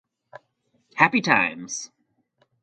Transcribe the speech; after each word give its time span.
Happy 0.95 1.21
Times! 1.21 1.91